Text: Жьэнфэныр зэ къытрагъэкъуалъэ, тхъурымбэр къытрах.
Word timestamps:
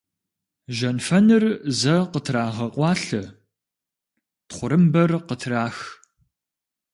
Жьэнфэныр 0.75 1.43
зэ 1.79 1.95
къытрагъэкъуалъэ, 2.11 3.23
тхъурымбэр 4.47 5.11
къытрах. 5.27 5.77